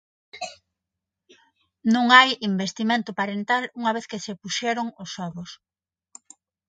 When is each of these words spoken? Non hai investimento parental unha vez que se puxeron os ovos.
Non 1.93 2.05
hai 2.15 2.29
investimento 2.51 3.11
parental 3.19 3.63
unha 3.79 3.91
vez 3.95 4.05
que 4.11 4.21
se 4.25 4.33
puxeron 4.41 4.87
os 5.03 5.11
ovos. 5.27 5.51